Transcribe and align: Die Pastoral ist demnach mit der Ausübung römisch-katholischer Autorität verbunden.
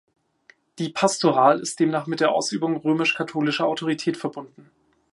Die 0.79 0.89
Pastoral 0.89 1.59
ist 1.59 1.79
demnach 1.79 2.07
mit 2.07 2.21
der 2.21 2.31
Ausübung 2.31 2.75
römisch-katholischer 2.77 3.67
Autorität 3.67 4.17
verbunden. 4.17 4.71